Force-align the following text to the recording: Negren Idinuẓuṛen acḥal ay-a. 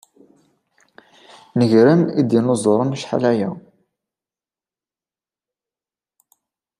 Negren 1.57 2.01
Idinuẓuṛen 2.21 2.95
acḥal 2.95 3.23
ay-a. 3.31 3.49